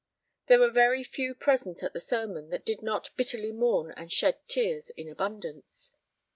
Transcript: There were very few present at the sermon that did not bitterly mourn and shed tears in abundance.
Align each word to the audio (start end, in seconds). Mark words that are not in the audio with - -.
There 0.47 0.57
were 0.57 0.71
very 0.71 1.03
few 1.03 1.35
present 1.35 1.83
at 1.83 1.93
the 1.93 1.99
sermon 1.99 2.49
that 2.49 2.65
did 2.65 2.81
not 2.81 3.11
bitterly 3.17 3.51
mourn 3.51 3.91
and 3.91 4.11
shed 4.11 4.39
tears 4.47 4.89
in 4.97 5.07
abundance. 5.07 5.93